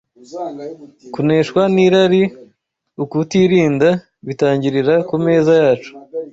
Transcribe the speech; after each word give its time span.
Kuneshwa 1.13 1.61
n’Irari 1.73 2.23
Ukutirinda 3.03 3.89
bitangirira 4.27 4.95
ku 5.07 5.15
meza 5.25 5.51
yacu 5.61 5.91